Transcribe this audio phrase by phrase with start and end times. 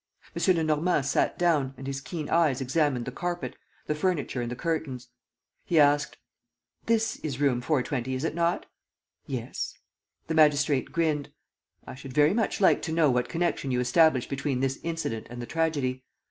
[0.35, 0.55] M.
[0.57, 3.55] Lenormand sat down and his keen eyes examined the carpet,
[3.85, 5.09] the furniture and the curtains.
[5.63, 6.17] He asked:
[6.87, 8.65] "This is room 420, is it not?"
[9.27, 9.77] "Yes."
[10.25, 11.31] The magistrate grinned:
[11.85, 15.39] "I should very much like to know what connection you establish between this incident and
[15.39, 16.03] the tragedy.